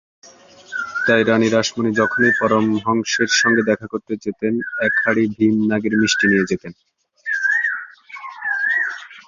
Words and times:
তাই 1.05 1.21
রাণী 1.23 1.47
রাসমণি 1.49 1.91
যখনই 1.93 2.31
পরমহংসের 2.39 3.29
সঙ্গে 3.41 3.61
দেখা 3.69 3.87
করতে 3.87 4.13
যেতেন 4.23 4.53
এক 4.85 4.93
হাঁড়ি 5.03 5.23
ভীম 5.35 5.55
নাগের 5.69 5.93
মিষ্টি 5.97 6.25
নিয়ে 6.27 6.49
যেতেন। 6.51 6.73